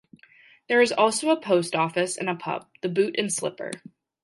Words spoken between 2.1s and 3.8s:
and a pub, "The Boot and Slipper".